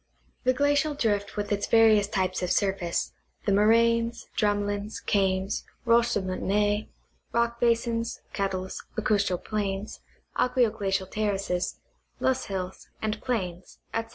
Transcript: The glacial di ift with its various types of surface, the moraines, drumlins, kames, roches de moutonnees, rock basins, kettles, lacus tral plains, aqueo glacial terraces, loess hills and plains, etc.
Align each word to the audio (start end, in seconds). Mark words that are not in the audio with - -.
The 0.45 0.53
glacial 0.55 0.95
di 0.95 1.09
ift 1.09 1.35
with 1.37 1.51
its 1.51 1.67
various 1.67 2.07
types 2.07 2.41
of 2.41 2.49
surface, 2.49 3.13
the 3.45 3.51
moraines, 3.51 4.25
drumlins, 4.35 4.99
kames, 5.05 5.63
roches 5.85 6.15
de 6.15 6.21
moutonnees, 6.23 6.87
rock 7.31 7.59
basins, 7.59 8.19
kettles, 8.33 8.81
lacus 8.97 9.29
tral 9.29 9.43
plains, 9.43 9.99
aqueo 10.35 10.75
glacial 10.75 11.05
terraces, 11.05 11.77
loess 12.19 12.45
hills 12.45 12.87
and 12.99 13.21
plains, 13.21 13.77
etc. 13.93 14.09